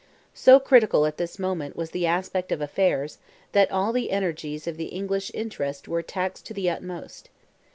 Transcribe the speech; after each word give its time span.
So 0.33 0.59
critical 0.59 1.05
at 1.05 1.17
this 1.17 1.37
moment 1.37 1.75
was 1.75 1.91
the 1.91 2.07
aspect 2.07 2.51
of 2.51 2.59
affairs, 2.59 3.19
that 3.51 3.69
all 3.69 3.93
the 3.93 4.09
energies 4.09 4.65
of 4.65 4.75
the 4.75 4.85
English 4.87 5.29
interest 5.35 5.87
were 5.87 6.01
taxed 6.01 6.47
to 6.47 6.55
the 6.55 6.71
utmost. 6.71 7.29